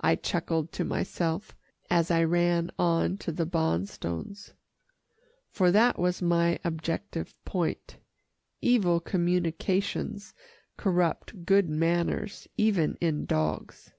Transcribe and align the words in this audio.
I 0.00 0.14
chuckled 0.14 0.70
to 0.74 0.84
myself, 0.84 1.56
as 1.90 2.08
I 2.12 2.22
ran 2.22 2.70
on 2.78 3.16
to 3.18 3.32
the 3.32 3.44
Bonstones, 3.46 4.52
for 5.50 5.72
that 5.72 5.98
was 5.98 6.22
my 6.22 6.60
objective 6.62 7.34
point. 7.44 7.96
Evil 8.60 9.00
communications 9.00 10.34
corrupt 10.76 11.44
good 11.44 11.68
manners 11.68 12.46
even 12.56 12.96
in 13.00 13.26
dogs. 13.26 13.90